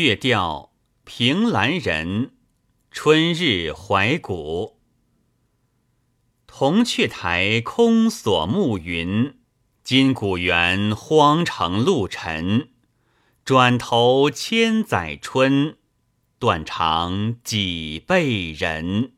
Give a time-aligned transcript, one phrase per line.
[0.00, 0.72] 月调
[1.04, 2.32] 凭栏人，
[2.90, 4.80] 春日怀古。
[6.46, 9.36] 铜雀台空锁暮云，
[9.82, 12.70] 金谷园荒城露尘，
[13.44, 15.76] 转头千载春，
[16.38, 19.12] 断肠几辈人。